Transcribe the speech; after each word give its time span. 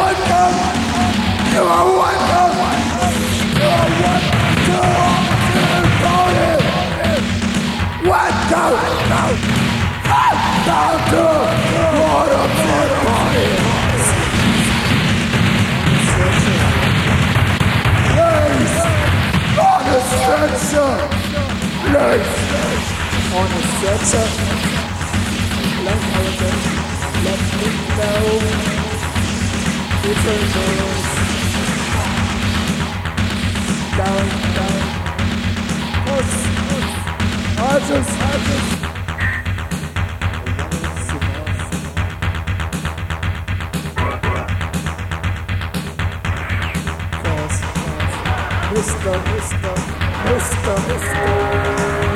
welcome. 0.00 0.56
You 1.52 1.62
are 1.76 1.88
welcome. 2.00 2.54
You 3.58 3.68
are 3.78 3.90
welcome 4.00 4.46
to 4.66 5.60
the 5.72 5.80
party. 6.02 6.52
Welcome. 8.08 8.74
Welcome 10.72 11.00
to 11.12 11.24
Autumn's 12.16 12.62
Party. 13.04 13.48
Place 18.14 18.78
on 19.68 19.84
a 19.96 20.00
stretcher. 20.10 20.92
Place 21.90 22.34
on 23.38 23.50
a 23.50 23.62
stretcher. 23.72 24.26
Let 25.84 26.00
me 27.60 27.68
know. 27.96 28.79
Different 30.02 30.46
girls. 30.54 31.08
Down, 33.98 34.26
down. 34.56 34.80
Push, 36.06 36.34
push. 36.68 36.90
I 37.58 37.78
just. 37.88 38.14
Mister, 48.72 49.16
Mister, 49.34 49.74
Mister, 50.26 50.76
Mister, 50.88 51.28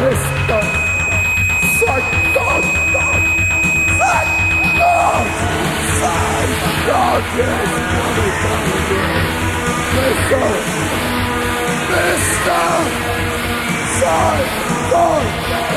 Mister, 0.00 0.63
Psycho, 6.84 7.24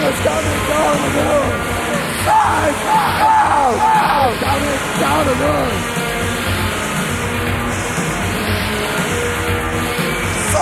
it's 0.03 0.19
coming 0.19 0.59
down 0.67 0.99
the 5.25 5.35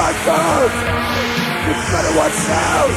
the! 0.05 0.71
You 1.65 1.73
better 1.89 2.13
watch 2.17 2.41
out! 2.49 2.93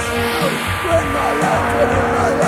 Bring 0.83 1.09
my 1.13 1.31
life, 1.41 1.67
bring 1.77 1.93
my 2.13 2.29
life! 2.41 2.48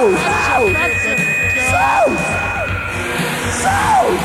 Shout! 0.00 0.16
Shout! 1.68 2.08
Shout! 3.60 4.16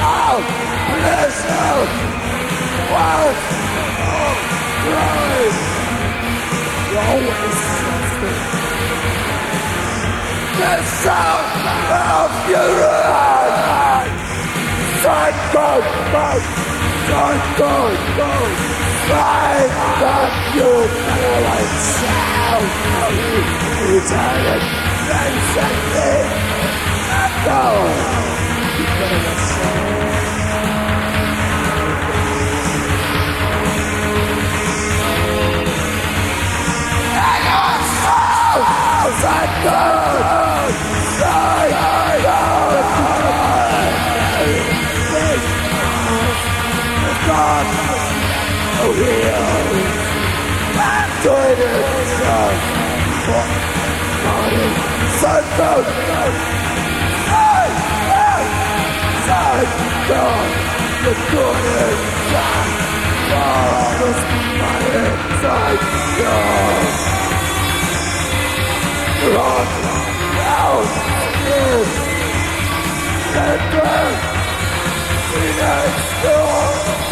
Oh! 0.00 0.40
Bless 0.96 1.36
out! 1.44 1.90
Wow! 2.88 3.28
Oh! 4.08 4.32
Christ! 4.88 5.60
You're 6.88 7.04
always. 7.04 7.58
The 10.56 10.72
sound 11.04 11.68
of 11.92 12.32
your 12.48 12.80
heart. 13.04 14.08
Psycho, 15.04 15.84
go, 16.12 16.28
psycho, 17.12 17.76
go. 18.16 18.97
Fight 19.08 19.72
that 20.02 20.32
you 20.54 20.68
paralyzed 21.08 21.80
sound. 21.96 22.68
Eternal 23.96 24.60
transcending. 25.08 26.28
Go. 27.48 27.62
You 28.76 28.84
better 28.84 29.20
not 29.24 29.38
sound. 29.48 29.98
healed. 48.98 50.08
I'm 50.78 51.10
doing 51.22 51.60
it 51.62 51.82
now. 52.18 52.50
Fuck, 53.26 53.50
body, 54.24 54.66
sundown. 55.20 55.84
Sundown. 57.30 58.44
Sundown. 59.28 60.46
You're 61.02 61.22
doing 61.30 61.66
it 61.78 61.98
now. 62.34 62.62
Father's 63.30 64.22
body, 64.60 65.06
sundown. 65.42 66.82
Rock 69.34 69.70
out. 70.58 70.90
Yes. 71.48 71.88
Center. 73.34 73.98
Phoenix. 75.30 75.92
Door. 76.22 77.07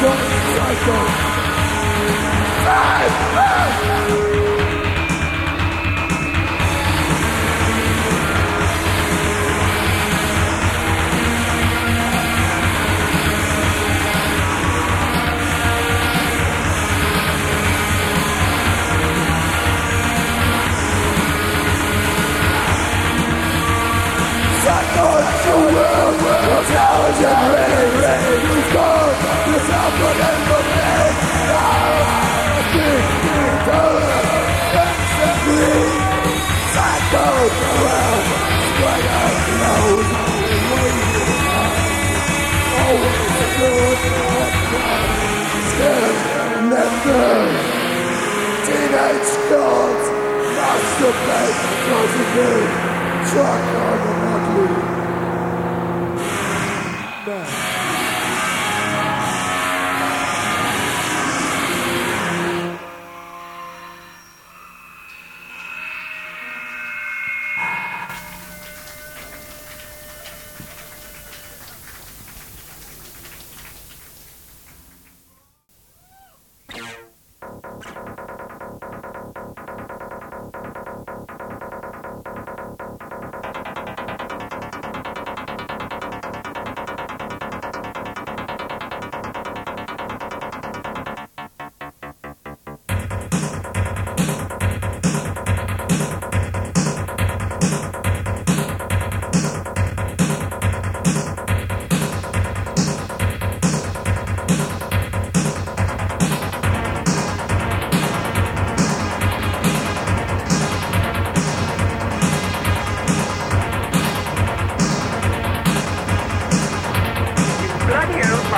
Don't 0.00 0.16
cycle. 0.54 1.04
Five, 2.64 3.12
five. 3.34 4.47
Teenage 48.66 49.32
girls 49.48 50.04
masturbate 50.56 51.58
because 51.70 52.14
of 52.20 52.82
me. 52.82 52.87
Truck 53.26 53.46
on 53.46 53.98
the 54.06 54.12
motley. 54.24 54.82
Man. 54.82 54.97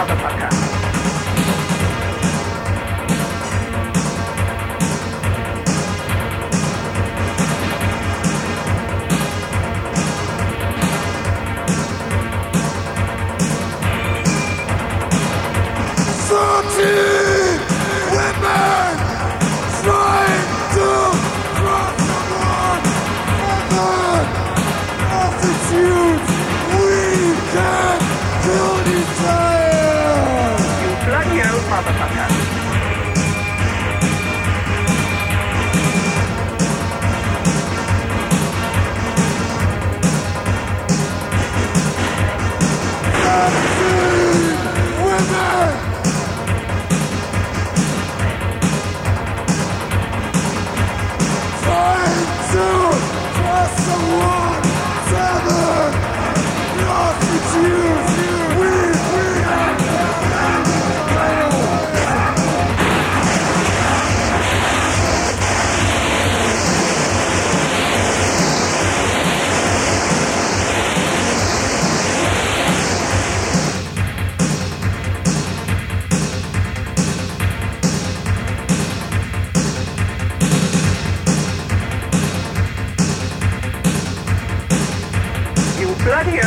lado 0.00 0.16
pra 0.16 0.30
cá. 0.34 0.69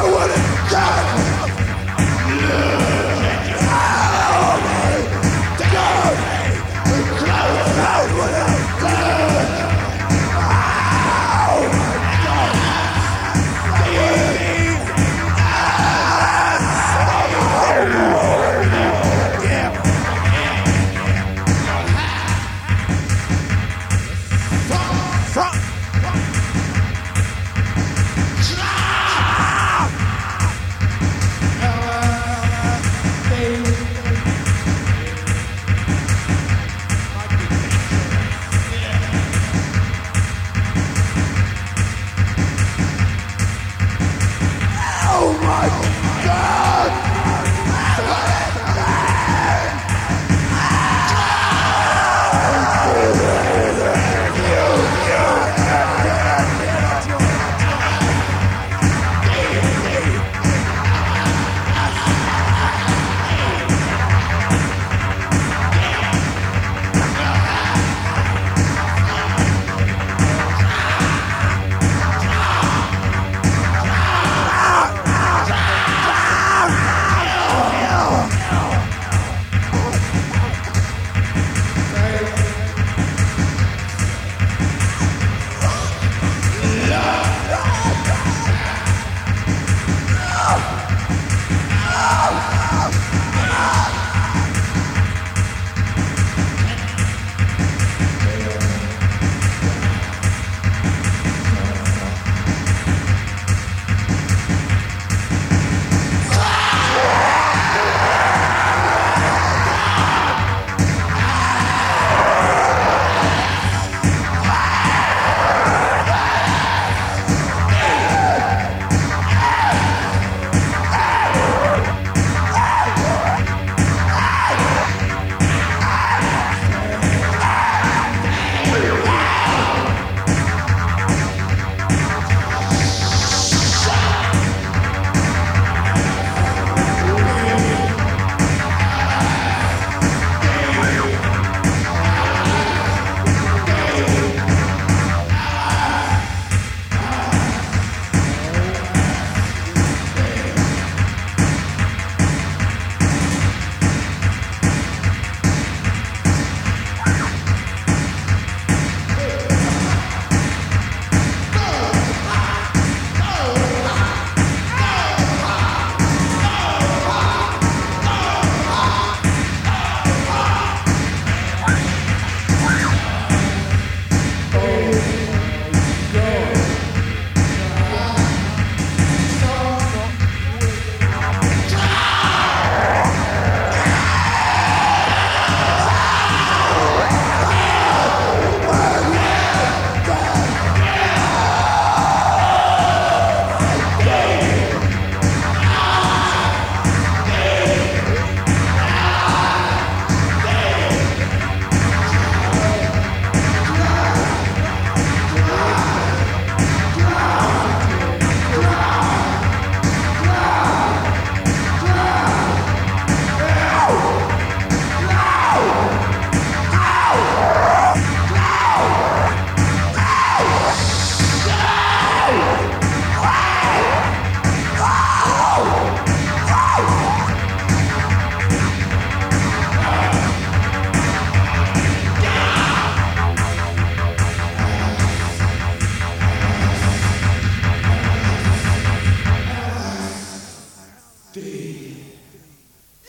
I 0.00 0.10
want 0.10 0.32
it. 0.32 0.49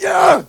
Yeah! 0.02 0.46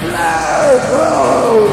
This 0.00 1.67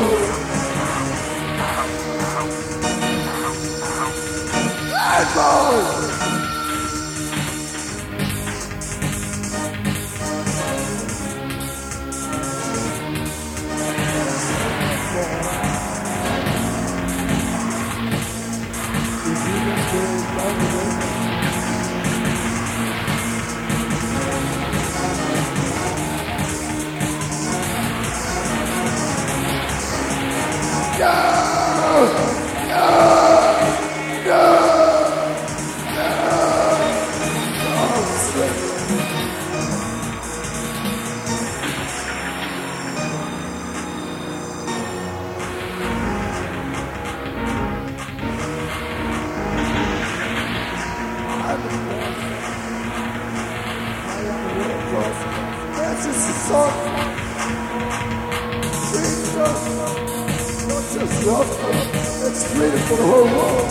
for 62.88 62.98
the 62.98 63.04
whole 63.04 63.26
world. 63.26 63.70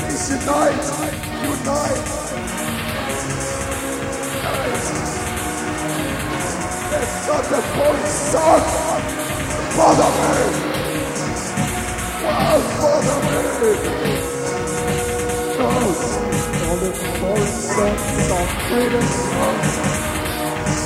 Please 0.00 0.30
unite. 0.30 0.84
Unite. 0.88 1.18
Unite. 1.44 2.06
Let's 6.90 7.28
not 7.28 7.44
the 7.52 7.60
voice 7.76 8.16
song. 8.32 8.64
Bother 9.76 10.10
me. 10.16 10.74
Wow, 12.24 12.58
bother 12.80 13.18
me. 13.26 13.72
No. 15.58 15.68
All 16.66 16.76
the 16.76 16.90
foreign 17.20 17.46
songs 17.46 18.30
of 18.38 18.48
freedom 18.68 19.06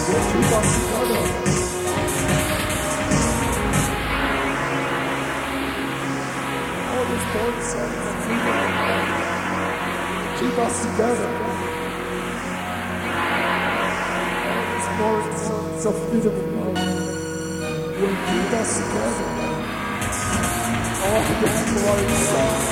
will 0.08 0.24
keep 0.32 0.52
us 0.58 0.68
together. 0.74 1.33
Songs 8.24 8.32
of 8.32 8.32
freedom 8.40 8.40
keep 10.38 10.58
us 10.58 10.82
together. 10.82 11.28
All 14.50 14.64
these 14.72 14.88
foreign 14.98 15.36
songs 15.36 15.86
of 15.86 15.94
freedom 16.08 16.34
and 16.34 16.56
love 16.56 16.78
will 18.00 18.16
keep 18.28 18.52
us 18.60 18.70
together. 18.78 19.26
All 21.04 21.22
the 21.22 21.34
foreign 21.82 22.14
songs. 22.24 22.66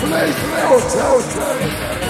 Please, 0.00 2.09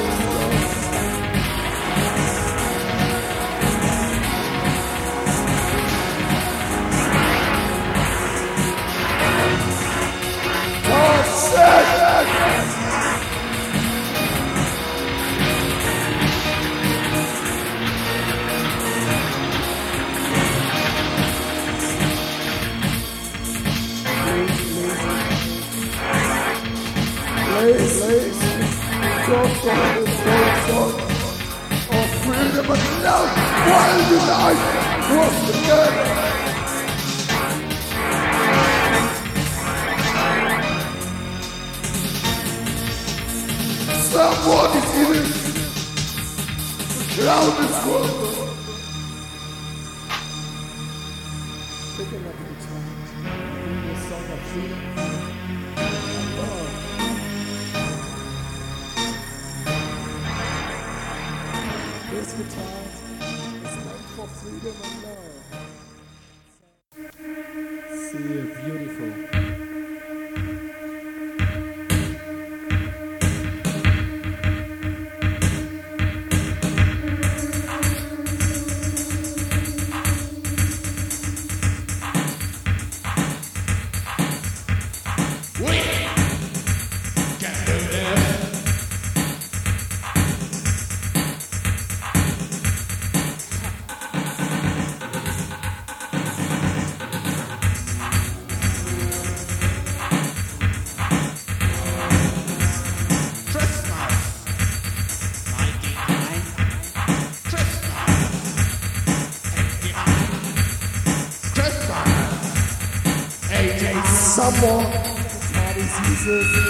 heart 116.23 116.60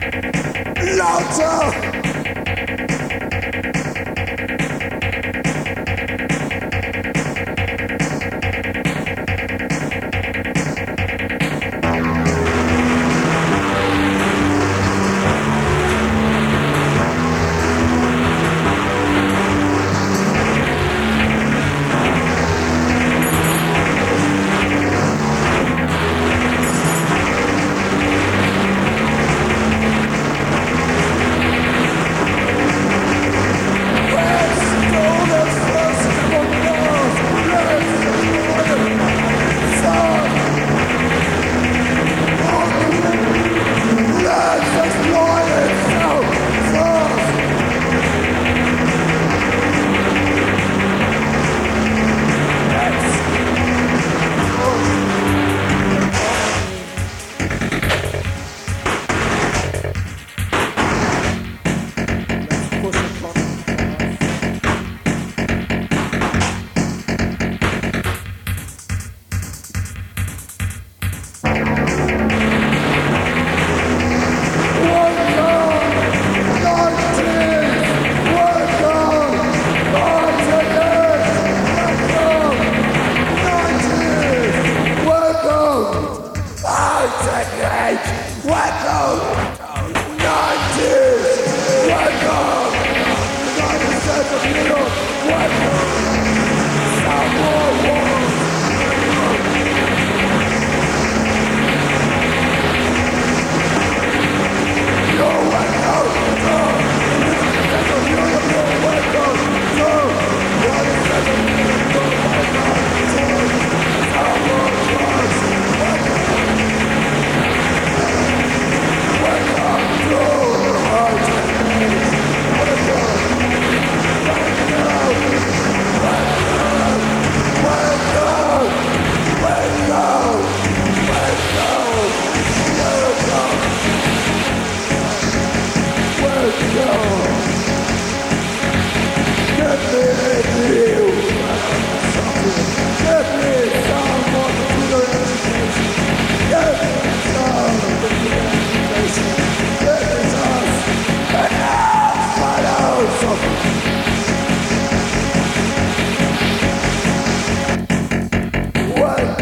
Louder! 0.00 1.90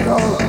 Kral 0.09 0.47